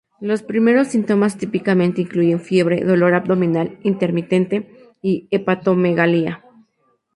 Los 0.19 0.41
primeros 0.41 0.87
síntomas 0.87 1.37
típicamente 1.37 2.01
incluyen 2.01 2.39
fiebre, 2.39 2.83
dolor 2.83 3.13
abdominal 3.13 3.77
intermitente, 3.83 4.89
y 4.99 5.27
hepatomegalia. 5.29 6.43